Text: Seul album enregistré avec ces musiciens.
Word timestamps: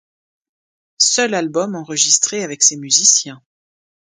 Seul 0.97 1.35
album 1.35 1.75
enregistré 1.75 2.41
avec 2.43 2.63
ces 2.63 2.75
musiciens. 2.75 3.39